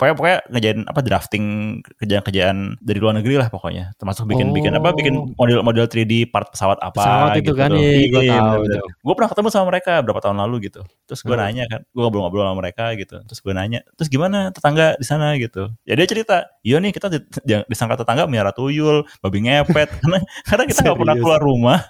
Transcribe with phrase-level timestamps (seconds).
[0.00, 1.44] pokoknya pokoknya ngejain apa drafting
[2.00, 3.92] kerjaan-kerjaan dari luar negeri lah pokoknya.
[4.00, 5.28] Termasuk bikin bikin apa bikin Oh.
[5.36, 8.86] model-model 3D part pesawat apa Pesawat itu kan, iya, gua tahu tuh.
[8.88, 10.80] gue pernah ketemu sama mereka berapa tahun lalu gitu.
[11.04, 11.44] Terus gue Hmm.
[11.44, 13.20] nanya kan gue ngobrol-ngobrol sama mereka gitu.
[13.28, 15.36] Terus gue nanya terus gimana tetangga di sana?
[15.36, 15.68] gitu.
[15.84, 19.92] Ya dia cerita iya nih kita di, di- disangka tetangga miara tuyul babi ngepet.
[20.00, 21.80] Karena karena kita nggak pernah keluar rumah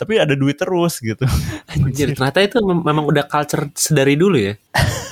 [0.00, 1.22] tapi ada duit terus gitu.
[1.70, 4.54] Anjir, ternyata itu mem- memang udah culture sedari dulu ya.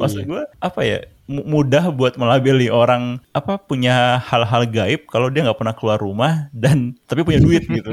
[0.00, 0.98] Maksud gue apa ya
[1.28, 6.48] mu- mudah buat melabeli orang apa punya hal-hal gaib kalau dia nggak pernah keluar rumah
[6.56, 7.92] dan tapi punya duit gitu.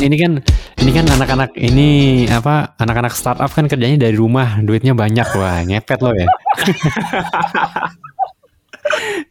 [0.00, 0.32] ini kan
[0.80, 5.28] ini kan anak-anak ini apa anak-anak startup kan kerjanya dari rumah duitnya banyak.
[5.36, 6.24] Wah ngepet lo ya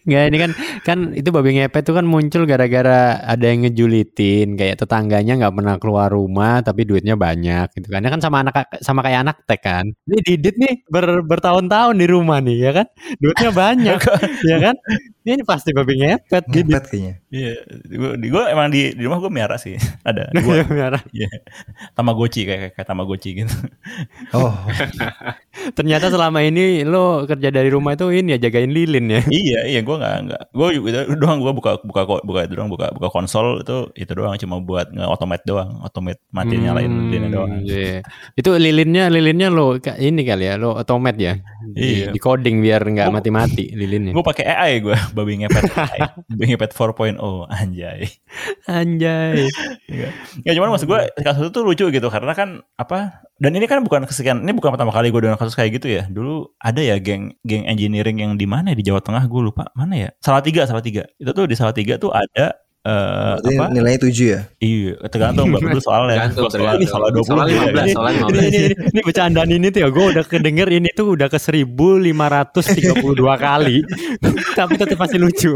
[0.07, 0.51] Nggak, ini kan
[0.87, 5.75] kan itu babi ngepet itu kan muncul gara-gara ada yang ngejulitin kayak tetangganya nggak pernah
[5.81, 8.01] keluar rumah tapi duitnya banyak gitu kan.
[8.03, 9.85] Ini kan sama anak sama kayak anak tek kan.
[10.09, 12.87] Ini Didit nih ber, bertahun-tahun di rumah nih ya kan.
[13.21, 13.99] Duitnya banyak
[14.51, 14.75] ya kan.
[15.29, 16.73] Ini pasti babi ngepet Didit.
[16.73, 17.13] Ngepet kayaknya.
[17.29, 17.53] Iya,
[17.85, 19.77] gue gue emang di di rumah gue miara sih
[20.09, 21.01] ada dua Merah.
[21.13, 21.29] Iya.
[21.93, 23.53] tamagotchi kayak kayak tamagotchi gitu.
[24.33, 24.49] Oh,
[25.77, 29.21] Ternyata selama ini lo kerja dari rumah itu ini ya jagain lilin ya.
[29.29, 32.91] iya iya gue nggak nggak gue itu doang gue buka buka buka itu doang buka
[32.95, 37.51] buka konsol itu itu doang cuma buat nge automate doang automate mati nyalain lilinnya doang.
[37.63, 37.99] iya.
[38.35, 41.33] Itu lilinnya lilinnya lo ini kali ya lo otomat ya.
[41.75, 42.09] Iya.
[42.09, 43.13] di coding biar nggak Oh.
[43.13, 44.13] mati-mati lilinnya.
[44.13, 45.99] Gue pakai AI gue babi ngepet AI.
[46.33, 47.17] babi ngepet 4.0
[47.49, 48.07] anjay.
[48.65, 49.49] Anjay.
[50.45, 54.03] Ya cuman maksud gue kasus itu lucu gitu karena kan apa dan ini kan bukan
[54.05, 57.33] kesekian ini bukan pertama kali gue dengan kasus kayak gitu ya dulu ada ya geng
[57.43, 60.67] geng engineering yang di mana ya di Jawa Tengah gue lupa mana ya salah tiga
[60.67, 62.91] salah tiga itu tuh di salah tiga tuh ada eh
[63.35, 64.39] berarti apa nilainya 7 ya?
[64.57, 66.93] iya tergantung mbak dulu soalnya Tergantung, Kalau soal ini tergantung.
[66.95, 67.59] salah 20 Soalnya ya.
[67.59, 68.39] 15, soalnya ini, 15.
[68.39, 73.19] ini, ini, ini bercandaan ini tuh ya gue udah kedenger ini tuh udah ke 1532
[73.45, 73.77] kali
[74.53, 75.53] tapi tetap masih lucu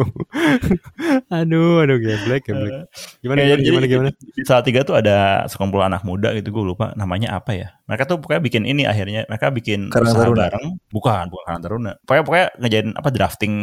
[1.29, 2.71] aduh aduh geblek geblek
[3.19, 4.09] gimana Kayak gimana jadi- gimana, gimana?
[4.13, 5.17] Di salah tiga tuh ada
[5.47, 7.71] sekumpulan anak muda gitu gue lupa namanya apa ya.
[7.83, 10.39] Mereka tuh pokoknya bikin ini akhirnya mereka bikin Karang usaha Taruna.
[10.47, 10.65] bareng.
[10.87, 11.91] Bukan, bukan Karang Taruna.
[12.07, 13.53] Pokoknya pokoknya ngejain apa drafting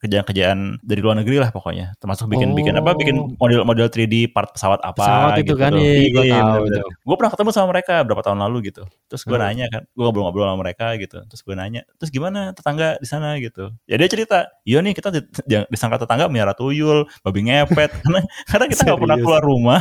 [0.00, 1.92] kerjaan-kerjaan dari luar negeri lah pokoknya.
[2.00, 2.98] Termasuk bikin bikin apa Oh.
[2.98, 6.88] bikin model-model 3D part pesawat apa Pesawat itu kan, iya, gua tahu tuh.
[7.04, 8.82] Gue pernah ketemu sama mereka berapa tahun lalu gitu.
[9.06, 9.44] Terus gue Hmm.
[9.44, 11.18] nanya kan, gue ngobrol-ngobrol sama mereka gitu.
[11.28, 13.76] Terus gue nanya, terus gimana tetangga di sana gitu.
[13.84, 17.90] Ya dia cerita, iya nih kita di- di- disangka tetangga miara tuyul, babi ngepet.
[18.08, 19.80] karena karena kita nggak pernah keluar rumah,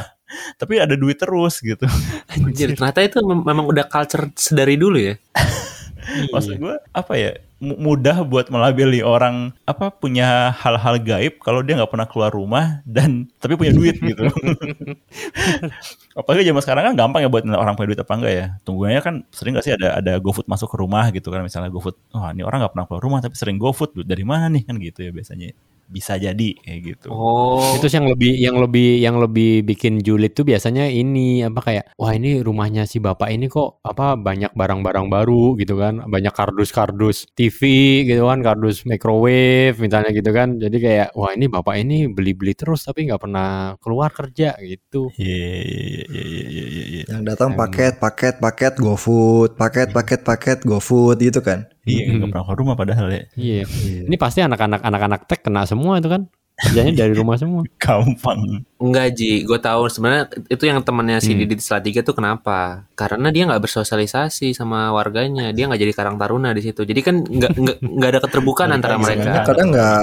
[0.59, 1.85] tapi ada duit terus gitu.
[2.31, 5.16] Anjir, ternyata itu mem- memang udah culture sedari dulu ya.
[6.34, 11.79] Maksud gue apa ya mu- mudah buat melabeli orang apa punya hal-hal gaib kalau dia
[11.81, 14.22] nggak pernah keluar rumah dan tapi punya duit gitu.
[16.19, 18.47] Apalagi zaman sekarang kan gampang ya buat orang punya duit apa enggak ya.
[18.63, 21.97] Tungguannya kan sering gak sih ada ada GoFood masuk ke rumah gitu kan misalnya GoFood.
[22.13, 25.09] Wah, ini orang nggak pernah keluar rumah tapi sering GoFood dari mana nih kan gitu
[25.09, 25.56] ya biasanya.
[25.90, 27.07] Bisa jadi kayak gitu.
[27.09, 31.59] Oh, itu sih yang lebih yang lebih yang lebih bikin julid tuh biasanya ini apa
[31.62, 36.34] kayak wah ini rumahnya si bapak ini kok apa banyak barang-barang baru gitu kan banyak
[36.34, 37.59] kardus-kardus TV
[38.06, 42.85] gitu kan kardus microwave misalnya gitu kan jadi kayak wah ini bapak ini beli-beli terus
[42.85, 47.03] tapi nggak pernah keluar kerja gitu Iya iya iya iya iya iya, iya.
[47.07, 51.69] Yang datang paket, paket, paket, GoFood, paket, paket, paket, GoFood gitu kan.
[51.85, 53.23] Iya nggak pernah keluar rumah padahal ya.
[53.35, 53.62] iya
[54.01, 56.25] ini pasti anak-anak anak-anak tech kena semua itu kan
[56.56, 58.63] kerjanya dari rumah semua Gampang.
[58.79, 61.44] enggak Ji, gue tahu sebenarnya itu yang temannya si Hmm.
[61.44, 62.88] Didit Salatiga tuh kenapa?
[62.94, 66.81] Karena dia nggak bersosialisasi sama warganya, dia nggak jadi karang taruna di situ.
[66.81, 69.44] Jadi kan nggak nggak nggak ada keterbukaan antara mereka.
[69.44, 70.00] Kadang nggak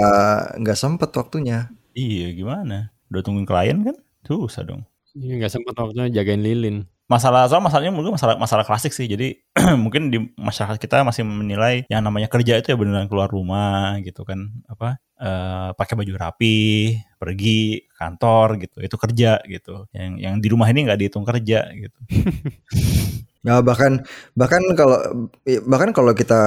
[0.60, 1.72] nggak sempet waktunya.
[1.92, 2.92] Iya gimana?
[3.08, 3.96] Udah tungguin klien kan?
[4.22, 4.84] Susah dong.
[5.12, 9.04] Iya, nggak sempat waktunya jagain lilin masalah soal masalahnya mungkin masalah masalah klasik sih.
[9.04, 9.36] Jadi
[9.82, 14.24] mungkin di masyarakat kita masih menilai yang namanya kerja itu ya beneran keluar rumah gitu
[14.24, 14.48] kan.
[14.72, 18.80] Apa eh, pakai baju rapi pergi kantor gitu.
[18.80, 19.84] Itu kerja gitu.
[19.92, 21.98] Yang yang di rumah ini nggak dihitung kerja gitu
[23.42, 24.06] Nah, bahkan
[24.38, 25.26] bahkan kalau
[25.66, 26.38] bahkan kalau kita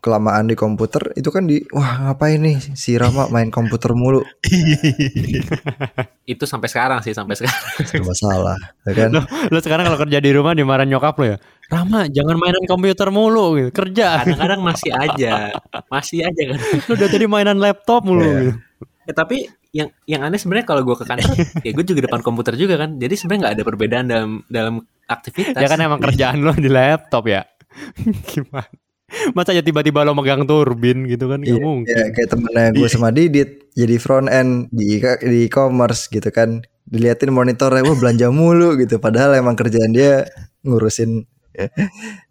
[0.00, 4.24] kelamaan di komputer itu kan di wah ngapain nih si Rama main komputer mulu
[6.24, 7.60] Itu sampai sekarang sih, sampai sekarang.
[7.84, 8.56] serba salah
[8.88, 9.20] ya kan lo,
[9.52, 11.36] lo sekarang kalau kerja di rumah dimarahin nyokap lo ya
[11.68, 13.68] Rama jangan mainan komputer mulu gitu.
[13.72, 15.52] kerja Kadang-kadang masih aja,
[15.88, 16.58] masih aja kan.
[16.88, 18.40] lo udah tadi mainan laptop mulu Iya.
[18.48, 18.58] gitu.
[19.04, 19.36] Ya, tapi
[19.76, 22.96] yang yang aneh sebenarnya kalau gue ke kantor, ya gue juga depan komputer juga kan.
[22.96, 24.74] Jadi sebenarnya nggak ada perbedaan dalam dalam
[25.06, 25.56] aktivitas.
[25.56, 27.42] Ya kan emang kerjaan lo di laptop ya.
[28.30, 28.70] Gimana?
[29.30, 31.38] Masa ya tiba-tiba lo megang turbin gitu kan?
[31.38, 31.92] Gak Iya, mungkin.
[31.92, 37.30] ya, kayak temennya gue sama Didit jadi front end di di e-commerce gitu kan diliatin
[37.30, 40.26] monitornya wah belanja mulu gitu padahal emang kerjaan dia
[40.62, 41.24] ngurusin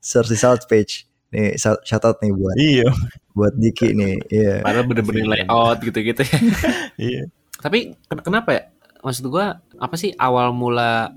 [0.03, 2.89] search result page nih shout out nih buat Iya,
[3.31, 6.37] buat Diki nih iya Padahal bener-bener layout gitu-gitu ya.
[7.11, 7.21] iya.
[7.57, 8.63] Tapi ken- kenapa ya?
[9.01, 11.11] Maksud gua apa sih awal mula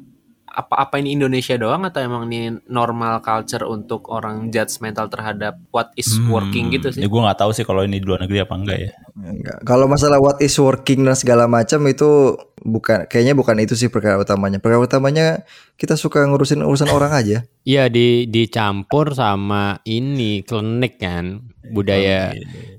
[0.57, 6.09] apa-apa ini Indonesia doang atau emang ini normal culture untuk orang judgmental terhadap what is
[6.17, 7.05] Hmm, working gitu sih?
[7.05, 8.91] Ya gue nggak tahu sih kalau ini di luar negeri apa enggak ya.
[9.21, 9.59] Enggak.
[9.69, 14.17] Kalau masalah what is working dan segala macam itu bukan kayaknya bukan itu sih perkara
[14.17, 14.57] utamanya.
[14.57, 15.45] Perkara utamanya
[15.77, 17.39] kita suka ngurusin urusan orang aja.
[17.63, 22.31] Iya di dicampur sama ini klinik kan budaya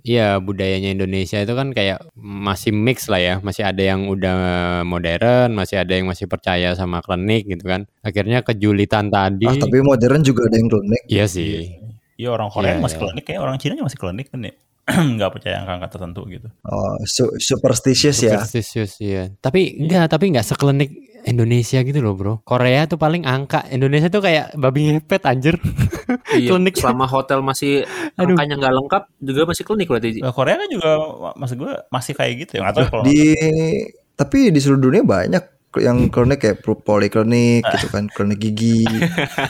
[0.01, 4.39] iya budayanya Indonesia itu kan kayak masih mix lah ya masih ada yang udah
[4.87, 9.83] modern masih ada yang masih percaya sama klinik gitu kan akhirnya kejulitan tadi Ah, tapi
[9.83, 11.03] modern juga ada yang klinik.
[11.11, 11.83] iya sih
[12.15, 13.03] Iya orang Korea Iya, masih iya.
[13.03, 14.53] klinik kayak orang Cina masih klinik kan ya.
[15.19, 16.47] nggak percaya angka-angka tertentu gitu.
[16.63, 18.39] Oh, su- superstitious ya.
[18.39, 20.91] superstitious iya tapi enggak tapi enggak seklinik
[21.27, 25.59] Indonesia gitu loh bro Korea tuh paling angka Indonesia tuh kayak babi ngepet anjir
[26.39, 26.79] Iya, klinik.
[26.79, 27.83] selama hotel masih
[28.15, 28.31] Aduh.
[28.31, 30.23] angkanya nggak lengkap juga masih klinik berarti.
[30.23, 30.91] Nah, Korea kan juga
[31.35, 32.71] maksud gue masih kayak gitu ya.
[32.71, 33.35] Tahu kalau Di
[34.15, 35.43] tapi di seluruh dunia banyak
[35.75, 38.87] yang klinik kayak pro- poliklinik gitu kan, klinik gigi.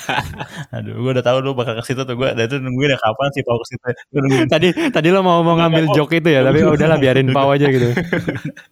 [0.76, 2.16] aduh gue udah tahu lu bakal ke situ tuh.
[2.18, 3.88] Gue dari itu nungguin ya kapan sih Pau ke situ.
[4.54, 7.94] Tadi tadi lo mau mau ngambil joke itu ya tapi udahlah biarin pau aja gitu.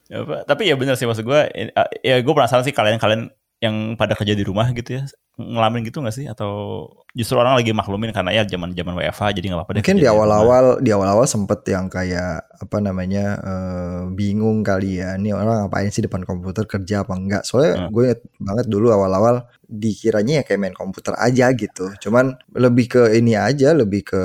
[0.09, 1.41] Apa, tapi ya bener sih maksud gue
[2.01, 3.29] ya gue penasaran sih kalian-kalian
[3.63, 5.03] yang pada kerja di rumah gitu ya
[5.35, 9.51] ngalamin gitu gak sih atau justru orang lagi maklumin karena ya zaman zaman WFH jadi
[9.51, 14.63] nggak apa-apa deh Mungkin di awal-awal di awal-awal sempet yang kayak apa namanya eh, bingung
[14.63, 15.19] kali ya.
[15.19, 17.43] Ini orang ngapain sih depan komputer kerja apa enggak?
[17.43, 17.91] Soalnya Hmm.
[17.91, 21.91] gue inget banget dulu awal-awal dikiranya ya kayak main komputer aja gitu.
[21.99, 24.21] Cuman lebih ke ini aja, lebih ke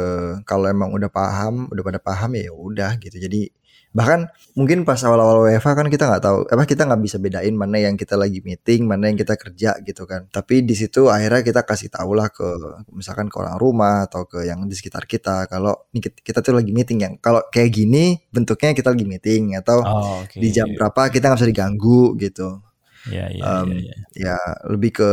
[0.46, 3.18] kalau emang udah paham, udah pada paham ya udah gitu.
[3.18, 3.50] Jadi
[3.90, 7.74] bahkan mungkin pas awal-awal WFH kan kita nggak tahu apa kita nggak bisa bedain mana
[7.82, 11.66] yang kita lagi meeting mana yang kita kerja gitu kan tapi di situ akhirnya kita
[11.66, 12.46] kasih tahu lah ke
[12.94, 16.70] misalkan ke orang rumah atau ke yang di sekitar kita kalau ini kita, tuh lagi
[16.70, 20.38] meeting yang kalau kayak gini bentuknya kita lagi meeting atau Oh, oke.
[20.38, 22.62] di jam berapa kita nggak bisa diganggu gitu
[23.08, 23.96] Iya iya Em, iya.
[24.12, 24.36] iya.
[24.36, 24.38] ya
[24.68, 25.10] lebih ke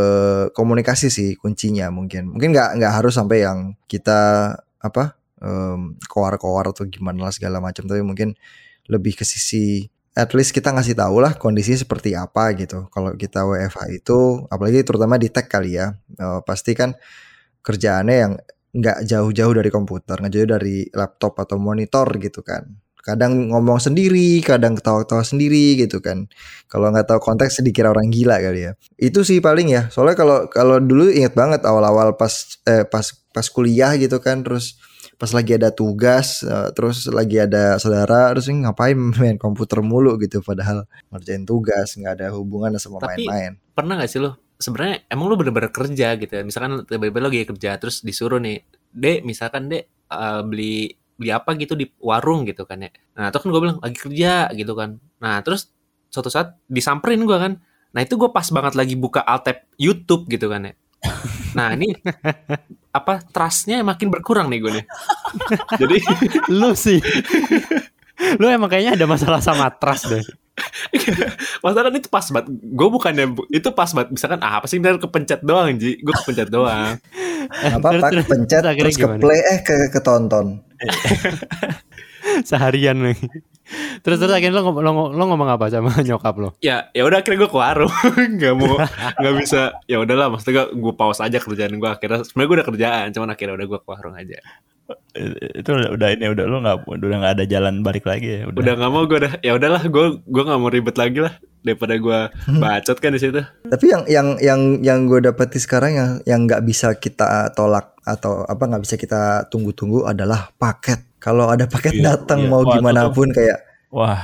[0.51, 6.83] komunikasi sih kuncinya mungkin mungkin nggak nggak harus sampai yang kita apa em, koar-koar atau
[6.83, 8.35] gimana lah segala macam tapi mungkin
[8.87, 9.87] lebih ke sisi
[10.17, 12.89] at least kita ngasih tahu lah kondisinya seperti apa gitu.
[12.89, 16.97] Kalau kita WFH itu apalagi terutama di tech kali ya eh, pasti kan
[17.61, 18.33] kerjaannya yang
[18.73, 22.65] nggak jauh-jauh dari komputer nggak jauh dari laptop atau monitor gitu kan.
[23.05, 26.27] Kadang ngomong sendiri kadang ketawa-ketawa sendiri gitu kan.
[26.67, 28.73] Kalau nggak tahu konteks dikira orang gila kali ya.
[28.97, 29.87] Itu sih paling ya.
[29.93, 32.33] Soalnya kalau kalau dulu inget banget awal-awal pas
[32.67, 34.81] eh, pas pas kuliah gitu kan terus
[35.17, 40.45] pas lagi ada tugas eh, terus lagi ada saudara terus ngapain main komputer mulu gitu
[40.45, 44.41] padahal ngerjain tugas nggak ada hubungan sama main-main Pernah nggak sih lo?
[44.57, 46.41] Sebenarnya emang lo bener-bener kerja gitu ya.
[46.41, 51.53] Misalkan tiba-tiba lo lagi kerja terus disuruh nih, dek misalkan dek eh, beli beli apa
[51.53, 52.89] gitu di warung gitu kan ya.
[53.21, 54.97] Nah terus kan gue bilang lagi kerja gitu kan.
[55.21, 55.69] Nah terus
[56.09, 57.61] suatu saat disamperin gue kan.
[57.93, 60.73] Nah itu gue pas banget lagi buka alt tab YouTube gitu kan ya.
[61.53, 61.93] Nah ini
[62.91, 64.85] apa trustnya makin berkurang nih gue nih.
[65.77, 65.97] Jadi
[66.59, 66.97] lu sih
[68.41, 70.25] lu emang kayaknya ada masalah sama trust deh
[71.65, 72.49] masalah itu pas banget.
[72.49, 74.09] Gue bukannya itu pas banget.
[74.09, 76.01] Misalkan ah, apa sih ntar kepencet doang Ji.
[76.01, 76.97] Gue kepencet doang.
[77.61, 80.65] apa apa Terus- pencet terus akhirnya terus ke play eh ke ketonton
[82.49, 83.17] seharian nih
[84.01, 86.49] terus terus akhirnya lo, lo, lo ngomong apa sama nyokap lo?
[86.63, 87.91] Ya ya udah akhirnya gue ke warung.
[88.39, 88.75] Nggak mau
[89.19, 89.75] nggak bisa.
[89.85, 93.55] Ya udahlah maksudnya gue pause aja kerjaan gue akhirnya sebenarnya gue udah kerjaan cuman akhirnya
[93.59, 94.39] udah gue ke warung aja.
[95.59, 98.41] Itu udah, udah ini udah lu nggak udah nggak ada jalan balik lagi ya.
[98.47, 98.59] Udah.
[98.63, 101.99] udah nggak mau gue udah ya udahlah gue gue nggak mau ribet lagi lah daripada
[101.99, 102.19] gue
[102.63, 103.41] bacot kan di situ.
[103.67, 108.47] Tapi yang yang yang yang gue dapeti sekarang yang yang nggak bisa kita tolak atau
[108.47, 111.03] apa nggak bisa kita tunggu-tunggu adalah paket.
[111.17, 112.49] Kalau ada paket Iya, datang iya.
[112.49, 113.59] mau Wah, gimana pun kayak
[113.89, 114.21] Wah,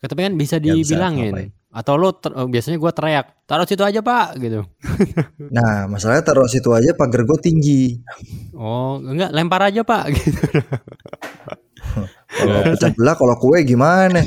[0.00, 1.50] tapi kan bisa bisa dibilangin ngapain.
[1.70, 4.62] atau lo ter- oh, biasanya gue teriak taruh situ aja pak gitu
[5.56, 7.98] nah masalahnya taruh situ aja pagar gue tinggi.
[8.52, 10.38] oh enggak lempar aja pak gitu
[12.34, 14.18] Kalau pecah belah kalau kue gimana?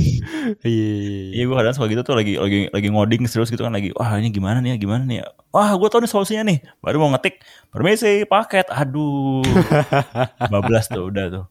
[0.64, 4.16] iya gue kadang suka gitu tuh lagi lagi lagi ngoding terus gitu kan lagi wah
[4.16, 5.28] ini gimana nih ya gimana nih ya.
[5.52, 6.64] Wah gue tau nih solusinya nih.
[6.80, 8.72] Baru mau ngetik permisi paket.
[8.72, 9.44] Aduh,
[10.54, 11.46] bablas tuh udah tuh.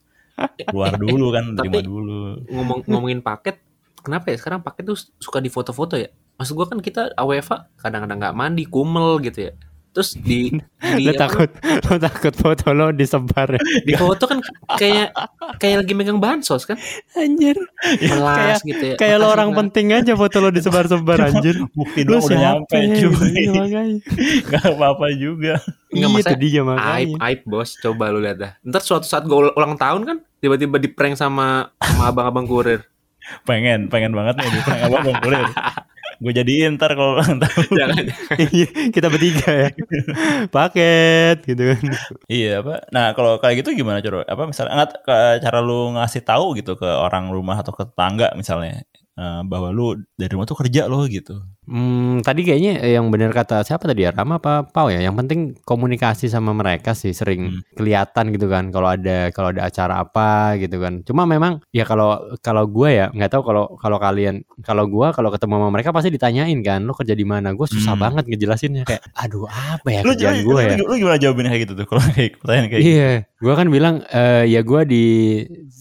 [0.68, 2.20] Keluar dulu kan, terima Tapi- dulu.
[2.52, 3.60] ngomong ngomongin paket
[4.00, 4.36] kenapa ya?
[4.36, 6.08] Sekarang paket tuh suka di foto-foto ya?
[6.36, 9.52] Maksud gue kan kita AWFA kadang-kadang nggak mandi kumel gitu ya
[9.96, 11.50] terus di di, lo apa, takut
[11.88, 14.44] lo takut foto lo disebar ya di foto kan
[14.76, 15.08] kayak
[15.56, 16.76] kayak lagi megang bansos kan
[17.16, 17.56] Anjir.
[17.96, 21.56] kelas gitu ya Kayak lo orang penting aja foto lo disebar-sebar anjir.
[21.72, 22.98] Bukti dong udah nyampe siapa?
[23.00, 23.30] cuy.
[23.32, 23.98] Iya, makanya.
[24.52, 25.54] Gak apa-apa juga.
[25.88, 27.16] Nggak, Iya, masa itu dia aib makanya.
[27.24, 30.92] aib bos coba lu lihat dah ntar suatu saat gue ulang tahun kan tiba-tiba di
[30.92, 32.84] prank sama sama abang-abang kurir
[33.42, 35.46] Pengen, pengen banget nih di prank abang bang kurir.
[36.22, 37.68] Gue jadiin ntar kalau ulang tahun.
[37.72, 38.04] jangan
[38.52, 39.68] Iya, kita bertiga ya.
[40.48, 41.80] Paket gitu kan.
[42.30, 42.74] Iya apa?
[42.94, 44.86] Nah kalau kayak gitu gimana cara apa misalnya
[45.44, 48.82] cara lu ngasih tahu gitu ke orang rumah atau ke tetangga misalnya
[49.16, 51.40] eh, bahwa lu dari rumah tuh kerja loh gitu.
[51.66, 55.00] Hmm, tadi kayaknya yang benar kata siapa tadi ya Rama apa Pau ya?
[55.00, 57.60] Yang penting komunikasi sama mereka sih sering Hmm.
[57.74, 61.02] kelihatan gitu kan kalau ada kalau ada acara apa gitu kan.
[61.02, 65.28] Cuma memang ya kalau kalau gue ya nggak tahu kalau kalau kalian kalau gue kalau
[65.28, 67.50] ketemu sama mereka pasti ditanyain kan lo kerja di mana?
[67.50, 68.04] Gue susah Hmm.
[68.04, 70.76] banget ngejelasinnya kayak aduh apa ya Lu, kerjaan gue ya?
[70.78, 72.92] lu gimana jawabin kayak gitu tuh kalau kayak pertanyaan kayak gitu?
[72.94, 75.04] Iya, gue kan bilang eh, ya gue di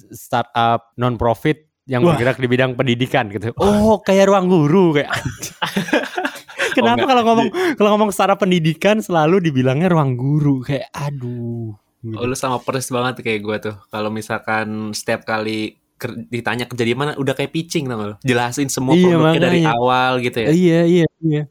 [0.10, 2.14] startup non profit yang Wah.
[2.14, 3.54] bergerak di bidang pendidikan gitu.
[3.62, 5.10] Oh, kayak ruang guru kayak.
[6.76, 7.08] Kenapa enggak.
[7.08, 11.72] kalau ngomong kalau ngomong startup pendidikan selalu dibilangnya ruang guru kayak aduh.
[12.06, 13.76] Oh, lu sama persis banget kayak gue tuh.
[13.90, 18.14] Kalau misalkan setiap kali ker- ditanya kerja di mana, udah kayak pitching tau?
[18.22, 20.50] Jelasin semua Iya, produknya dari awal gitu ya.
[20.54, 21.44] Iya iya iya.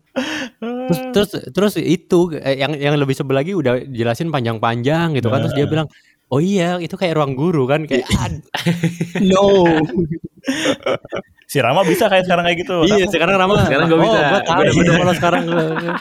[0.62, 5.42] Terus terus terus itu eh, yang yang lebih sebel lagi udah jelasin panjang-panjang gitu kan
[5.42, 5.88] terus dia bilang
[6.34, 8.42] Oh iya, itu kayak ruang guru kan kayak "Ad-
[9.30, 9.70] no.
[11.46, 12.82] Si Rama bisa kayak sekarang kayak gitu.
[12.82, 13.62] Iya, sekarang Rama.
[13.62, 14.18] Sekarang gua bisa.
[14.18, 15.42] Oh, gua tahu kenapa lo sekarang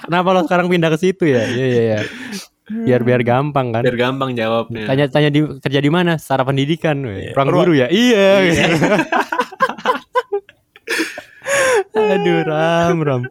[0.01, 1.45] kenapa lo sekarang pindah ke situ ya?
[1.45, 1.99] Iya, iya, iya.
[2.63, 3.85] Biar biar gampang kan.
[3.85, 4.89] Biar gampang jawabnya.
[4.89, 6.17] Tanya tanya di kerja di mana?
[6.17, 7.05] Secara pendidikan.
[7.05, 7.37] Iya.
[7.37, 7.87] ruang Ruang- guru ya?
[7.93, 8.27] Iya.
[8.49, 8.73] gitu.
[11.93, 13.21] Aduh, Ram, Ram.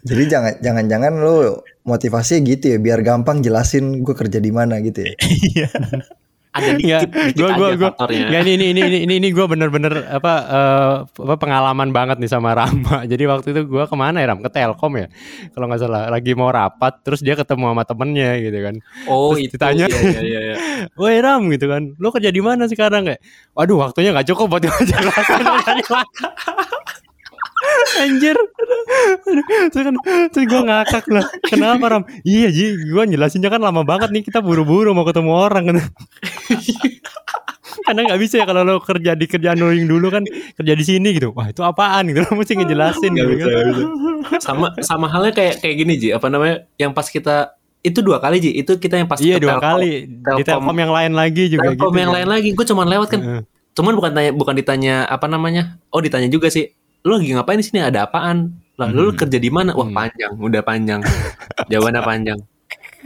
[0.00, 1.36] Jadi jangan jangan jangan lu
[1.82, 5.12] motivasinya gitu ya biar gampang jelasin gue kerja di mana gitu ya.
[5.50, 5.68] Iya.
[6.50, 8.26] Ada dikit, dikit gua- aja gua- gua- faktornya.
[8.42, 10.32] Ini ini ini ini ini, gue bener-bener apa
[11.06, 13.06] apa pengalaman banget nih sama Rama.
[13.06, 14.42] Jadi waktu itu gue ke mana ya Ram?
[14.42, 15.06] Ke Telkom ya,
[15.54, 16.10] kalau nggak salah.
[16.10, 18.74] Lagi mau rapat, terus dia ketemu sama temennya gitu kan.
[19.06, 19.54] Oh, Terus itu.
[19.54, 19.86] ditanya.
[19.86, 20.56] Iya, iya, iya, iya.
[20.98, 23.22] Woi Ram gitu kan, lo kerja di mana sekarang kayak?
[23.54, 24.74] Waduh waktunya nggak cukup buat gue
[28.00, 28.36] Anjir,
[29.22, 29.44] terus
[29.76, 29.94] kan,
[30.28, 31.24] terus gue ngakak lah.
[31.42, 32.02] Kenapa Ram?
[32.22, 35.76] Iya Ji, gue jelasinnya kan lama banget nih kita buru-buru mau ketemu orang kan.
[37.80, 40.22] Karena nggak bisa ya kalau lo kerja di kerjaan lo yang dulu kan
[40.54, 41.30] kerja di sini gitu.
[41.32, 43.54] Wah itu apaan gitu lo mesti ngejelasin Nggak gitu bisa, kan.
[43.54, 43.86] nggak bisa.
[44.42, 46.66] Sama sama halnya kayak kayak gini Ji, apa namanya?
[46.76, 47.36] Yang pas kita
[47.80, 49.64] itu dua kali Ji, itu kita yang pas Iya dua Telkom.
[49.64, 51.98] kali di Telkom- Telkom yang lain lagi juga Telkom gitu.
[51.98, 52.16] yang kan.
[52.20, 53.20] lain lagi, gue cuman lewat kan.
[53.22, 53.42] Heeh.
[53.70, 55.62] Cuman bukan tanya bukan ditanya apa namanya?
[55.88, 56.74] Oh, ditanya juga sih.
[57.00, 57.80] Lu lagi ngapain di sini?
[57.80, 58.52] Ada apaan?
[58.76, 59.16] Lah, lu Hmm.
[59.16, 59.72] kerja di mana?
[59.72, 59.96] Wah, Hmm.
[59.96, 61.00] panjang, udah panjang.
[61.68, 62.38] Jawabannya panjang.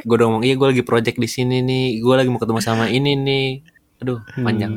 [0.03, 1.99] Gue udah ngomong, "Iya, gue lagi project di sini nih.
[1.99, 3.49] Gue lagi mau ketemu sama ini nih."
[4.03, 4.77] Aduh, panjang.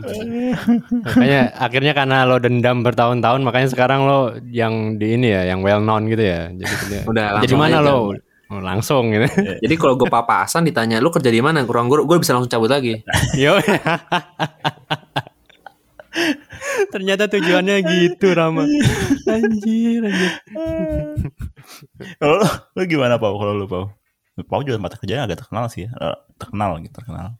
[1.03, 5.81] Makanya akhirnya karena lo dendam bertahun-tahun makanya sekarang lo yang di ini ya, yang well
[5.81, 6.53] known gitu ya.
[6.53, 6.63] Jadi
[7.11, 7.89] Udah jadi mana aja.
[7.89, 8.13] lo?
[8.47, 9.27] Oh, langsung gitu.
[9.67, 12.71] Jadi kalau gue papasan ditanya, "Lu kerja di mana?" Kurang guru, gue bisa langsung cabut
[12.71, 13.03] lagi.
[13.35, 13.59] Yo.
[16.93, 18.63] Ternyata tujuannya gitu Rama.
[19.27, 20.31] Anjir, anjir.
[22.21, 22.35] Kalau
[22.77, 23.35] lu, gimana Pau?
[23.37, 23.85] Kalau lu Pau?
[24.45, 25.91] Pau juga mata kerjanya agak terkenal sih ya.
[25.97, 27.33] Eh, Terkenal gitu, terkenal.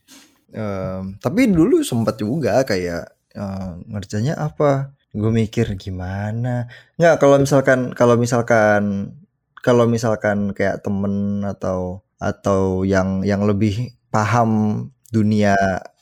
[0.50, 3.04] Em, tapi dulu sempat juga kayak
[3.38, 4.98] eh, ngerjanya apa?
[5.14, 6.66] Gue mikir gimana?
[6.98, 9.14] Nggak kalau misalkan kalau misalkan
[9.62, 14.82] kalau misalkan kayak temen atau atau yang yang lebih paham
[15.14, 15.54] dunia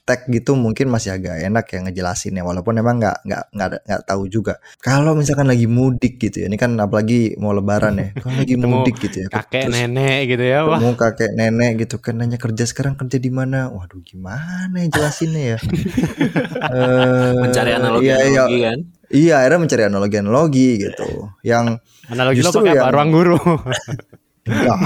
[0.05, 4.01] tech gitu mungkin masih agak enak ya ngejelasin ya walaupun emang nggak nggak nggak nggak
[4.05, 8.37] tahu juga kalau misalkan lagi mudik gitu ya ini kan apalagi mau lebaran ya kalau
[8.37, 10.59] lagi Ketemu mudik gitu ya Kakek terus nenek gitu ya.
[10.61, 14.87] Wah, ketemu kakek nenek gitu kan nanya kerja sekarang kerja di mana waduh gimana ya
[14.87, 15.59] jelasinnya ya
[16.55, 18.79] Eh, Mencari analogi, iya, iya, analogi kan.
[19.07, 21.07] iya akhirnya mencari analogi analogi gitu
[21.41, 21.65] yang
[22.05, 22.79] analogi lo Justru pakai apa?
[22.79, 23.37] yang- Ruang guru.
[24.43, 24.79] enggak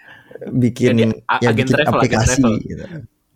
[0.62, 1.10] bikin Jadi, ya
[1.42, 2.54] agen bikin travel, agen aplikasi travel.
[2.62, 2.84] gitu.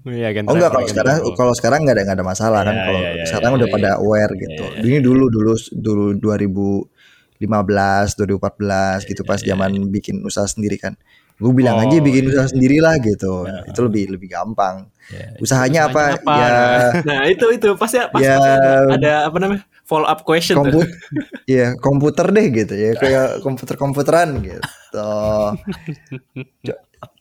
[0.04, 1.32] Iya, Oh enggak kalau sekarang travel.
[1.34, 3.68] kalau sekarang nggak ada nggak ada masalah kan Iya, kalau iya, iya, sekarang iya, udah
[3.68, 3.74] iya.
[3.76, 4.64] pada aware gitu.
[4.68, 4.80] iya.
[4.84, 6.88] Ini dulu dulu dulu 2015
[7.40, 10.94] 2014 gitu pas iya, zaman bikin usaha sendiri kan.
[11.34, 12.30] Gue bilang Oh, aja bikin iya.
[12.30, 13.48] usaha sendiri lah gitu.
[13.48, 13.64] Iya.
[13.66, 14.86] Itu lebih lebih gampang.
[15.08, 16.16] Ya, Usahanya apa?
[16.16, 16.34] Apa?
[16.36, 16.52] Ya
[17.08, 18.38] Nah, itu itu pasti pas Ya.
[18.86, 19.64] ada apa namanya?
[19.84, 20.64] Follow up question tuh.
[20.64, 20.88] komput
[21.54, 25.00] ya komputer deh gitu ya kayak komputer komputeran gitu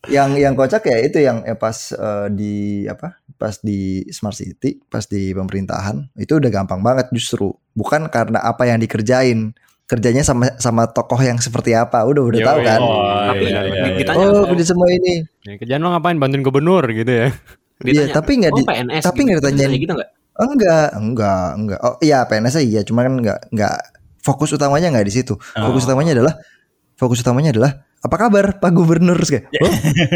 [0.07, 4.79] yang yang kocak ya itu yang eh, pas eh, di apa pas di smart city
[4.87, 9.51] pas di pemerintahan itu udah gampang banget justru bukan karena apa yang dikerjain
[9.83, 13.61] kerjanya sama sama tokoh yang seperti apa udah udah Yo, tahu kan Oh, Tapi iya,
[13.67, 13.95] iya, iya.
[13.99, 17.27] ditanya oh kerja semua ini Ya, kerjaan lo ngapain bantuin gubernur gitu ya.
[17.83, 19.27] Iya, tapi nggak oh di PNS tapi gitu.
[19.27, 19.59] nggak ditanyain.
[19.67, 20.11] Ditanya gitu nggak?
[20.37, 21.79] Enggak, enggak, enggak.
[21.85, 23.77] Oh iya PNS iya, cuma kan enggak enggak
[24.23, 25.33] fokus utamanya enggak di situ.
[25.37, 25.93] Fokus Oh.
[25.93, 26.33] utamanya adalah
[26.97, 27.71] fokus utamanya adalah
[28.03, 29.15] apa kabar Pak Gubernur?
[29.21, 29.73] Terus kayak oh,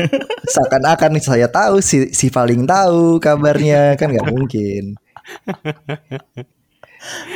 [0.54, 3.96] seakan-akan saya tahu si si paling tahu kabarnya.
[4.00, 4.98] Kan nggak mungkin.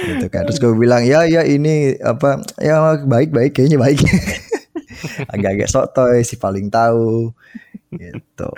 [0.05, 0.43] Gitu kan.
[0.49, 3.99] Terus gue bilang ya ya ini apa ya baik baik kayaknya baik.
[5.33, 7.31] Agak-agak sotoy si paling tahu.
[7.91, 8.49] Gitu.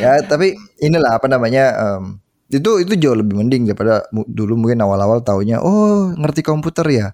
[0.00, 2.23] Ya tapi inilah apa namanya em,
[2.54, 7.06] itu itu jauh lebih mending daripada dulu mungkin awal-awal taunya oh ngerti komputer ya?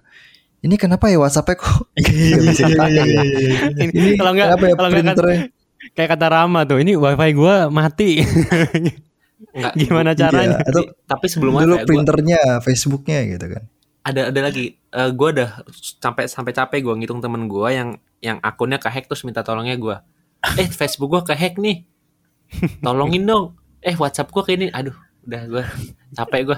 [0.61, 3.23] Ini kenapa ya WhatsAppnya kok nggak bisa ya?
[3.81, 5.39] Ini kalau enggak kenapa ya kalau enggak kan, printernya?
[5.91, 8.21] kayak kata Rama tuh, ini wifi gua mati.
[9.51, 9.73] Enggak.
[9.73, 10.57] Gimana Iya, caranya?
[10.61, 13.63] atau Tapi sebelum dulu apa ya, gua- printernya Facebooknya gitu kan.
[14.01, 15.49] Ada ada lagi Eh gue udah
[15.97, 19.95] sampai sampai capek gue ngitung temen gue yang yang akunnya kehack terus minta tolongnya gue
[20.57, 21.83] eh Facebook gue kehack nih.
[22.79, 23.45] Tolongin dong.
[23.79, 24.67] Eh WhatsApp gue kayak ini.
[24.69, 24.95] Aduh
[25.27, 25.63] udah gue
[26.17, 26.57] capek gue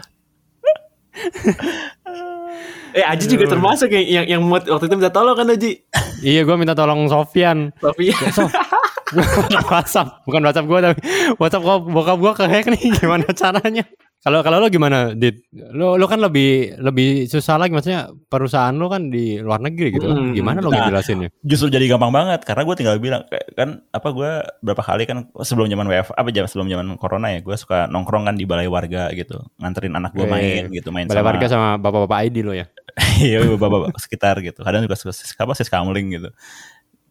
[2.98, 5.82] eh Aji juga termasuk yang yang, yang waktu itu minta tolong kan Aji?
[6.24, 7.74] Iya, gua minta tolong Sofyan.
[7.82, 8.14] tapi
[9.70, 11.00] WhatsApp, bukan WhatsApp gua tapi
[11.38, 12.94] WhatsApp gua bokap gua kehack nih.
[12.98, 13.84] Gimana caranya?
[14.24, 15.44] Kalau kalau lo gimana, Dit?
[15.52, 20.08] Lo lo kan lebih lebih susah lagi maksudnya perusahaan lo kan di luar negeri gitu.
[20.08, 20.88] Hmm, gimana lo nah.
[20.88, 21.30] ngejelasinnya?
[21.44, 24.32] justru jadi gampang banget karena gue tinggal bilang kan apa gue
[24.64, 28.32] berapa kali kan sebelum zaman WF apa jam sebelum zaman corona ya gue suka nongkrong
[28.32, 31.70] kan di balai warga gitu nganterin anak gue main gitu main Balai sama warga sama
[31.84, 32.66] bapak-bapak ID lo ya.
[33.26, 36.30] iya bapak-bapak sekitar gitu kadang juga apa kamling gitu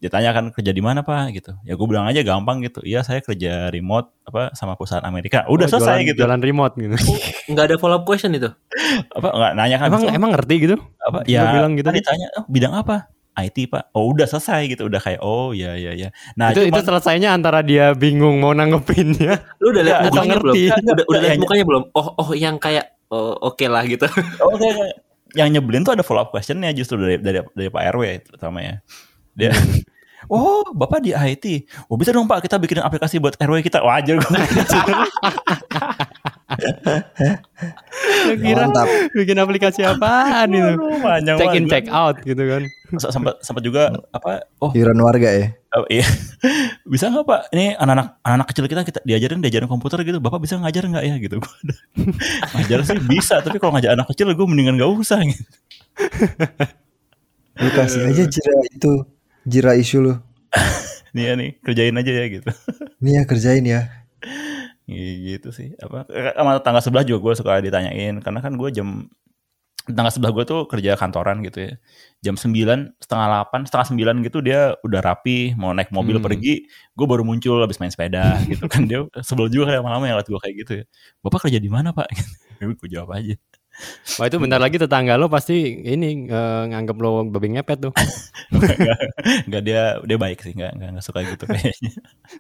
[0.03, 1.31] ditanya kan kerja di mana pak?
[1.31, 1.55] Gitu.
[1.63, 2.83] Ya gue bilang aja gampang gitu.
[2.83, 5.47] Iya saya kerja remote apa sama perusahaan Amerika.
[5.47, 6.19] Udah Oh, selesai jualan, gitu.
[6.27, 6.97] Jualan remote gitu.
[7.49, 8.51] nggak ada follow up question itu?
[9.09, 9.87] Apa nggak nanya kan?
[9.89, 10.77] Emang "Oh, emang ngerti gitu?
[11.01, 12.03] apa Gua ya bilang gitu kan nih.
[12.03, 12.97] ditanya oh, bidang apa?
[13.33, 13.89] IT pak.
[13.93, 14.85] Oh udah selesai gitu.
[14.85, 16.13] Udah kayak oh ya ya ya.
[16.35, 19.41] Nah itu itu cuman- selesainya antara dia bingung mau nanggepinnya.
[19.57, 20.53] lu udah lihat Atau mukanya belum?
[20.53, 20.63] ngerti.
[20.85, 21.83] udah, udah lihat mukanya belum?
[21.93, 24.05] Oh oh yang kayak oh, oke lah gitu.
[24.37, 24.99] Oh, kayak, kayak-
[25.33, 28.75] yang nyebelin tuh ada follow up questionnya justru dari dari dari Pak RW terutama ya.
[29.33, 29.49] Dia
[30.31, 31.67] Oh, Bapak di IT.
[31.91, 33.83] Oh, bisa dong Pak kita bikin aplikasi buat RW kita.
[33.83, 34.39] Wajar gue.
[38.43, 40.73] Kira mantap bikin aplikasi apaan itu?
[41.01, 42.63] Panjang Check in check out gitu kan.
[43.01, 44.45] Sempat sempat juga apa?
[44.61, 46.05] Oh, iuran warga ya oh, iya.
[46.93, 47.41] bisa nggak Pak?
[47.57, 50.21] Ini anak-anak anak kecil kita kita diajarin diajarin komputer gitu.
[50.21, 51.37] Bapak bisa ngajar nggak ya gitu.
[52.57, 55.45] Ngajar sih bisa, tapi kalau ngajar anak kecil gue mendingan gak usah gitu.
[57.53, 59.05] lu kasih aja jira itu
[59.49, 60.15] jira isu lu.
[61.15, 62.49] Nih ya nih, kerjain aja ya gitu.
[63.05, 63.81] nih ya kerjain ya.
[64.89, 65.77] Iya, gitu sih.
[65.77, 66.09] Apa?
[66.09, 69.07] Sama tetangga sebelah juga gue suka ditanyain karena kan gue jam
[69.83, 71.73] tetangga sebelah gue tuh kerja kantoran gitu ya.
[72.25, 76.27] Jam 9 setengah 8 setengah 9 gitu dia udah rapi mau naik mobil Hmm.
[76.27, 76.65] pergi
[76.97, 78.89] gue baru muncul habis main sepeda gitu kan.
[78.89, 80.85] Dia sebel juga kayak lama-lama yang liat gue kayak gitu ya.
[81.21, 82.09] Bapak kerja di mana pak?
[82.63, 83.35] Gue jawab aja
[84.15, 87.93] Wah itu bentar lagi tetangga lo pasti ini eh, nganggep lo babi ngepet tuh.
[89.49, 91.91] nggak dia dia baik sih nggak nggak nggak suka gitu kayaknya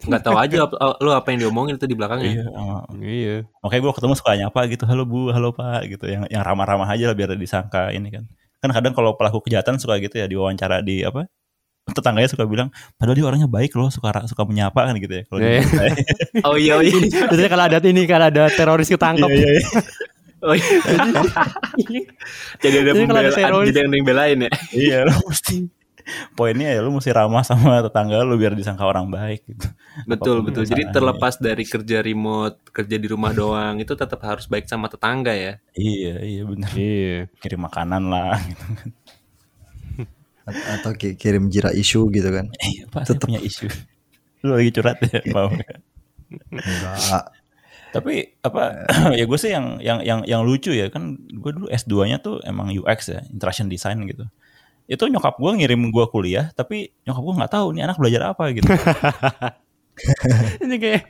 [0.04, 3.36] nggak tahu aja apa- lu apa yang diomongin itu di belakangnya iya sama- Iya.
[3.60, 7.08] Makanya gue ketemu suka nyapa gitu, halo bu, halo pak gitu, yang yang ramah-ramah aja
[7.08, 8.24] lah biar disangka ini kan.
[8.60, 11.26] Kan kadang kalau pelaku kejahatan suka gitu ya diwawancara di apa
[11.82, 15.22] tetangganya suka bilang, padahal dia orangnya baik loh, suka suka menyapa kan gitu ya.
[15.26, 15.66] Kalau di-
[16.46, 19.26] oh iya oh iya Biasanya kalau ada ini kalau ada teroris ketangkep.
[19.26, 19.68] Iya, iya, iya.
[20.42, 20.76] Oh iya
[22.62, 25.56] jadi ada Jadi kalau ada pembela- teroris- jadi ada yang belain ya Iya, lo mesti
[26.34, 29.70] poinnya ya lu mesti ramah sama tetangga lu biar disangka orang baik gitu.
[30.04, 34.18] betul Apa pun betul jadi terlepas dari kerja remote kerja di rumah doang itu tetap
[34.20, 36.70] harus baik sama tetangga ya Iya, iya benar.
[36.72, 37.30] Iya.
[37.38, 38.88] Kirim makanan lah gitu kan.
[40.42, 43.70] Atau ki- kirim jira isu gitu kan Iya, saya punya isu.
[44.42, 45.78] Lu lagi curhat ya, mau nggak?
[46.50, 47.24] enggak
[47.92, 52.18] Tapi apa ya gue sih yang yang yang yang lucu ya kan gue dulu S2-nya
[52.18, 54.24] tuh emang UX ya, interaction design gitu.
[54.88, 58.44] Itu nyokap gue ngirim gue kuliah tapi nyokap gue nggak tahu nih anak belajar apa
[58.50, 58.66] gitu.
[60.64, 61.02] Ini kayak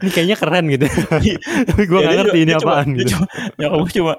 [0.00, 0.86] ini kayaknya keren gitu.
[1.68, 3.08] Tapi gue Ya, gak dia ngerti ini cuma- apaan gitu.
[3.12, 4.12] cuma- nyokap gue cuma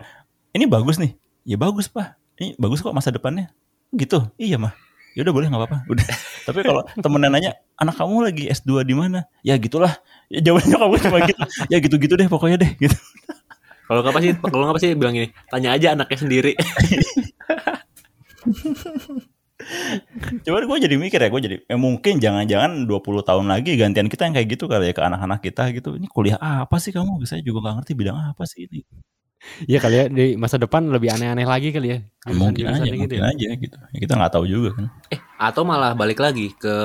[0.54, 1.12] ini bagus nih.
[1.44, 2.08] Ya bagus, Pak.
[2.38, 3.50] Ini bagus kok masa depannya.
[3.90, 4.20] Gitu.
[4.36, 4.74] Iya, mah.
[5.18, 5.78] Ya udah boleh nggak apa-apa.
[5.90, 6.06] Udah.
[6.48, 7.52] Tapi kalau temennya nanya,
[7.82, 9.98] "Anak kamu lagi S2 di mana?" Ya gitulah.
[10.30, 11.42] Ya jawabannya gue cuma gitu.
[11.74, 12.94] Ya gitu-gitu deh pokoknya deh gitu.
[13.88, 16.52] kalau nggak pasti kalau nggak pasti bilang gini tanya aja anaknya sendiri
[20.46, 24.30] Cuman gue jadi mikir ya, gue jadi eh, mungkin jangan-jangan 20 tahun lagi gantian kita
[24.30, 25.98] yang kayak gitu kali ya ke anak-anak kita gitu.
[25.98, 27.26] Ini kuliah apa sih kamu?
[27.28, 28.86] Saya juga gak ngerti bidang apa sih ini.
[29.64, 32.00] Iya kali ya di masa depan lebih aneh-aneh lagi kali ya.
[32.28, 33.32] mungkin aja, Jurusan-jurusannya gitu mungkin ya.
[33.32, 33.76] aja gitu.
[33.78, 34.86] Ya, kita nggak tahu juga kan.
[35.08, 36.76] eh atau malah balik lagi ke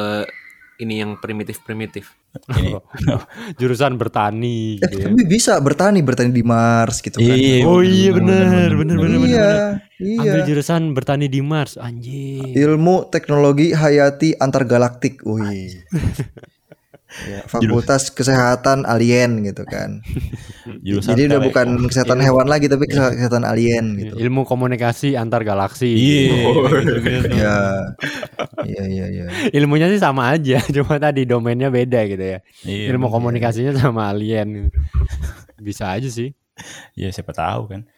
[0.78, 2.12] ini yang primitif primitif
[2.48, 2.74] Ini.
[3.60, 5.04] Jurusan bertani Eh, gitu ya.
[5.08, 7.28] tapi bisa bertani bertani di Mars gitu kan.
[7.28, 9.28] Iya, Oh iya bener, bener, bener, bener.
[9.28, 9.50] iya,
[10.18, 10.46] Ambil iya.
[10.46, 12.52] jurusan bertani di Mars, anjing.
[12.52, 15.20] Ilmu teknologi hayati antargalaktik.
[15.22, 15.84] Wih.
[17.28, 20.00] Ya, fakultas kesehatan alien gitu kan.
[20.86, 24.14] Jurusan Jadi udah bukan kesehatan hewan lagi tapi kesehatan alien gitu.
[24.16, 25.92] Ilmu komunikasi antar galaksi.
[25.92, 26.32] Iya.
[26.32, 26.60] gitu.
[26.72, 27.28] gitu-gitu.
[27.36, 27.56] Iya.
[28.64, 29.24] Iya iya iya.
[29.52, 32.38] Ilmunya sih sama aja, cuma tadi domainnya beda gitu ya.
[32.64, 34.72] Iya, Ilmu komunikasinya sama alien.
[35.60, 36.32] Bisa aja sih.
[36.94, 37.88] ya siapa tahu kan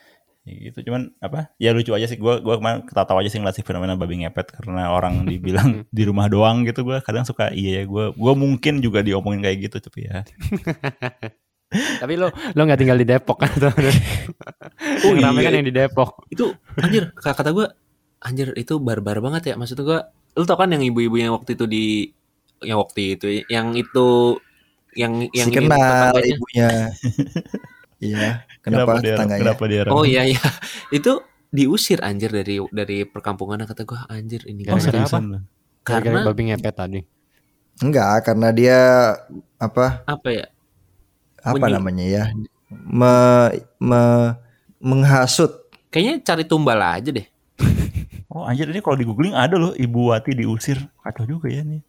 [0.45, 3.57] ya gitu cuman apa ya lucu aja sih gue gua kemarin ketawa aja sih ngeliat
[3.57, 7.81] si fenomena babi ngepet karena orang dibilang di rumah doang gitu gue kadang suka iya
[7.81, 10.21] ya gue gue mungkin juga diomongin kayak gitu tapi ya
[11.75, 13.51] Tapi lo lo nggak tinggal di Depok kan?
[13.59, 15.51] Oh, yang rame iya.
[15.51, 16.23] kan yang di Depok.
[16.31, 17.67] itu anjir kata kata gue
[18.23, 19.99] anjir itu barbar banget ya maksud gue
[20.39, 21.85] lu tau kan yang ibu-ibu yang waktu itu di
[22.63, 24.39] yang waktu itu yang itu
[24.95, 26.71] yang yang si ini kenal ibunya.
[28.05, 28.45] Iya.
[28.61, 29.43] Kenapa, dia tetangganya?
[29.57, 30.45] kenapa dia oh iya iya
[30.99, 35.41] itu diusir anjir dari dari perkampungan kata gue anjir ini oh, lu?
[35.85, 37.01] Gara-gara karena babi ngepet tadi.
[37.85, 38.79] Enggak, karena dia
[39.61, 40.47] apa apa ya
[41.45, 42.25] apa Menyu- namanya ya?
[42.73, 43.15] Me,
[43.79, 44.35] me-
[44.81, 45.65] menghasut.
[45.95, 47.23] kayaknya cari tumbal aja deh
[48.35, 51.87] oh anjir ini kalau di googling ada loh ibu Wati diusir kacau juga ya nih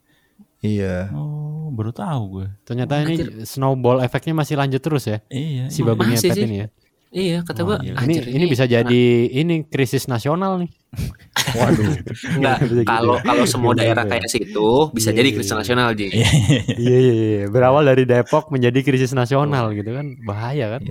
[0.67, 0.95] Iya.
[1.11, 3.27] oh baru tahu gue Ternyata ini Anjir.
[3.43, 5.17] snowball efeknya masih lanjut terus ya.
[5.27, 5.87] iya Si iya.
[5.87, 6.43] babi Masih ngepet sih.
[6.43, 6.67] ini ya.
[7.11, 7.95] iya kata gue Wah, gila.
[7.95, 10.71] Ini anjir ini bisa jadi ini krisis nasional nih.
[11.55, 11.95] Waduh.
[12.33, 14.11] Enggak, gitu kalau kalau semua daerah ya.
[14.11, 15.59] kayak situ bisa Iya, jadi iya, krisis iya.
[15.59, 16.05] nasional Ji.
[16.07, 16.29] Iya,
[16.75, 17.43] Iya iya iya.
[17.47, 20.15] Berawal dari Depok menjadi krisis nasional gitu kan.
[20.21, 20.81] Bahaya kan.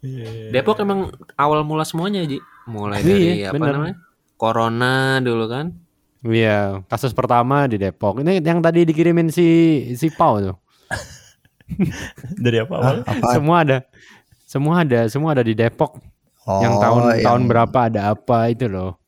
[0.00, 0.50] iya.
[0.50, 2.40] Depok emang awal mula semuanya Ji.
[2.66, 3.72] Mulai Iya, dari apa bener.
[3.74, 3.96] namanya?
[4.36, 5.66] Corona dulu kan.
[6.26, 8.18] Iya, kasus pertama di Depok.
[8.18, 9.46] Ini yang tadi dikirimin si
[9.94, 10.56] si Pau tuh.
[12.44, 12.90] dari apa apa?
[13.30, 13.78] Semua ada.
[14.46, 15.98] Semua ada, semua ada di Depok.
[16.46, 18.98] Oh, yang tahun tahun yang- berapa ada apa itu loh.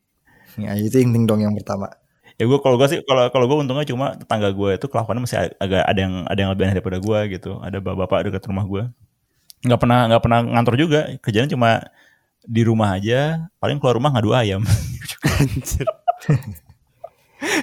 [0.55, 1.87] Ya, itu yang ting dong yang pertama.
[2.35, 5.37] ya gue kalau gue sih kalau kalau gue untungnya cuma tetangga gue itu kelakuannya masih
[5.43, 8.63] ag- agak ada yang ada yang lebih aneh daripada gue gitu ada bapak-bapak dekat rumah
[8.63, 8.83] gue
[9.67, 11.83] nggak pernah nggak pernah ngantor juga kerjanya cuma
[12.39, 14.63] di rumah aja paling keluar rumah ngadu ayam
[15.35, 15.83] Anjir.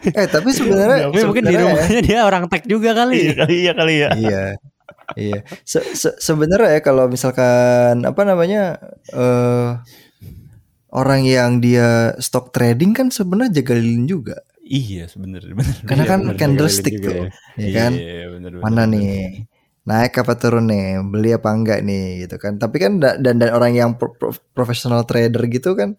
[0.06, 3.18] Eh tapi sebenarnya Tapi mungkin di ya, rumahnya dia orang tech juga iya kali.
[3.36, 4.08] kali iya kali ya.
[4.14, 4.42] Iya
[5.14, 5.38] iya.
[5.62, 9.68] Se- se- sebenarnya ya kalau misalkan apa namanya eh
[10.90, 14.36] orang yang dia stock trading kan sebenarnya jaga lilin juga.
[14.62, 15.54] Iya sebenarnya
[15.86, 17.70] karena Iya, kan bener, candlestick tuh juga ya.
[17.76, 17.92] kan?
[17.94, 18.92] Iya bener, bener, mana bener.
[18.98, 19.20] nih?
[19.86, 20.98] Naik apa turun nih?
[21.06, 22.26] Beli apa enggak nih?
[22.26, 22.58] Gitu kan.
[22.58, 25.94] Tapi kan da- dan dan orang yang pro- pro- professional trader gitu kan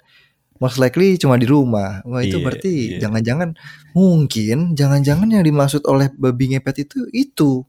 [0.57, 2.99] most likely cuma di rumah wah itu Iya, berarti iya.
[2.99, 3.49] jangan-jangan
[3.91, 7.63] mungkin jangan-jangan yang dimaksud oleh babi ngepet itu itu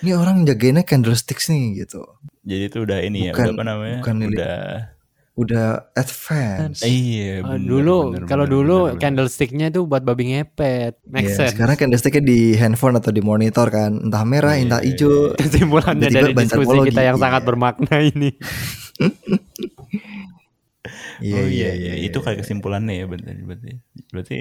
[0.00, 2.04] ini orang jagainnya candlesticks nih gitu
[2.42, 4.56] jadi itu udah ini ya Bukan- udah apa namanya bukan udah
[5.36, 10.32] udah advance iya Ah, bener, dulu bener, kalau bener, dulu bener, candlesticknya itu buat babi
[10.32, 10.96] ngepet.
[11.04, 11.52] Make Iya, sense.
[11.52, 16.08] sekarang candlesticknya di handphone atau di monitor kan entah merah Iya, entah iya, hijau Kesimpulannya
[16.08, 17.24] Tiba-tiba dari diskusi kita yang iya.
[17.28, 18.32] sangat bermakna ini.
[21.22, 23.70] iya oh iya iya itu kayak kesimpulannya ya berarti berarti
[24.12, 24.38] berarti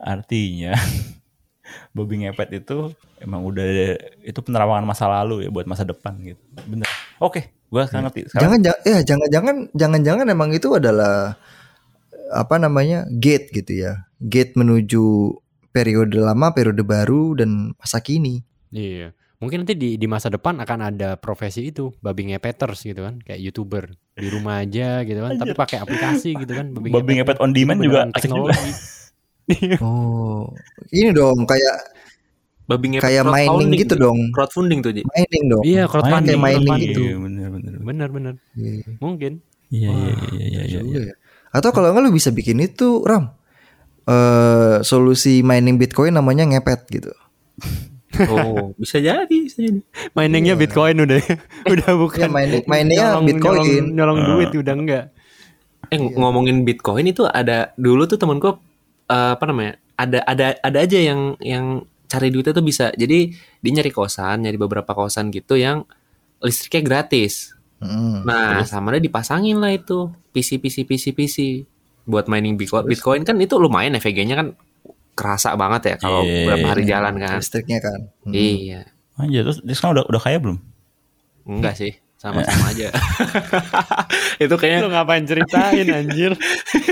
[0.00, 0.72] artinya
[1.94, 2.90] babi ngepet itu
[3.22, 3.66] emang udah
[4.24, 6.40] itu penerawangan masa lalu ya buat masa depan gitu.
[6.66, 6.88] Bener.
[7.22, 8.20] Oke gua sekarang ngerti.
[8.30, 11.38] Sekarang jangan jangan ya jangan jangan jangan jangan emang itu adalah
[12.30, 14.06] apa namanya gate gitu ya.
[14.18, 15.34] Gate menuju
[15.70, 18.42] periode lama periode baru dan masa kini.
[18.74, 19.14] Iya.
[19.40, 23.40] Mungkin nanti di di masa depan akan ada profesi itu, babi ngepeters gitu kan, kayak
[23.40, 23.88] YouTuber
[24.20, 28.12] di rumah aja gitu kan, tapi pakai aplikasi gitu kan, babi ngepet on demand juga
[28.12, 29.00] asik juga teknologi.
[29.84, 30.46] oh
[30.94, 31.76] ini dong kayak
[32.70, 35.02] Babi ngepet kayak mining gitu dong Crowdfunding tuh Ji.
[35.02, 37.00] mining dong Iya, crowdfunding, kayak mining gitu.
[37.02, 38.10] Iya, bener bener bener.
[38.14, 38.34] Bener.
[38.54, 38.86] Iya.
[39.02, 39.32] Mungkin.
[39.70, 41.02] iya iya iya iya iya iya.
[41.10, 41.14] ya.
[41.50, 43.34] atau kalau nggak lu bisa bikin itu ram
[44.06, 47.14] eh solusi mining bitcoin namanya ngepet gitu
[48.28, 49.80] Oh, bisa jadi, bisa jadi.
[50.12, 50.60] Miningnya Iya.
[50.60, 51.20] Bitcoin udah
[51.72, 52.20] udah bukan.
[52.20, 54.26] ya mining miningnya nyolong- bitcoin Nyolong, nyolong Ah.
[54.28, 55.04] duit udah enggak.
[55.88, 56.12] Eh Iya.
[56.12, 58.60] ngomongin Bitcoin itu ada dulu tuh temenku
[59.06, 59.74] eh, apa namanya?
[59.94, 61.64] Ada ada ada aja yang yang
[62.06, 62.90] cari duitnya tuh bisa.
[62.92, 65.82] Jadi dia nyari kosan, nyari beberapa kosan gitu yang
[66.38, 67.52] listriknya gratis.
[67.80, 68.22] Mm.
[68.22, 71.36] Nah, sama dia dipasangin lah itu PC PC PC PC
[72.04, 72.84] buat mining Bitcoin.
[72.84, 74.48] Bitcoin kan itu lumayan EVG-nya kan
[75.20, 76.44] kerasa banget ya kalau Iya.
[76.46, 77.36] berapa hari jalan kan.
[77.36, 78.32] listriknya kan Mm.
[78.32, 78.80] Iya.
[79.14, 80.58] Anjir, terus dia sekarang udah udah kaya belum
[81.42, 82.88] Enggak sih, sama-sama aja.
[84.42, 86.32] itu kayaknya Lu ngapain ceritain anjir?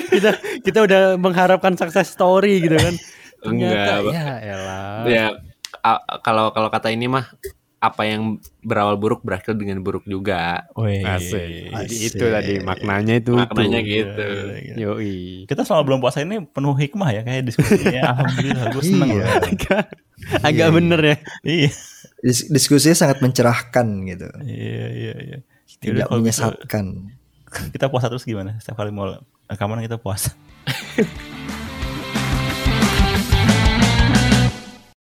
[0.09, 2.95] kita kita udah mengharapkan success story gitu kan.
[3.39, 5.03] Ternyata Enggak, ya elah.
[5.07, 5.25] ya
[6.21, 7.29] kalau kalau kata ini mah
[7.79, 10.67] apa yang berawal buruk berakhir dengan buruk juga.
[10.75, 11.07] Wih.
[11.07, 11.71] Asik.
[11.71, 13.39] Jadi itu tadi maknanya itu.
[13.39, 13.87] Maknanya tuh.
[13.87, 14.27] gitu.
[14.77, 15.17] Yoi.
[15.47, 18.03] Kita selama belum puasa ini penuh hikmah ya kayak diskusinya.
[18.19, 19.17] Alhamdulillah, gue seneng Iya.
[19.17, 19.29] loh.
[19.31, 19.85] Agak,
[20.41, 20.75] agak Iya, iya.
[20.75, 21.17] bener ya.
[21.41, 21.71] Iya,
[22.19, 24.27] Dis- diskusinya sangat mencerahkan gitu.
[24.43, 25.39] iya, iya, iya.
[25.79, 26.85] Yaudah, Tidak kalau gitu, menyesatkan.
[27.71, 28.59] kita puasa terus gimana?
[28.59, 29.07] Setiap kali mau
[29.47, 30.35] rekaman kita puasa.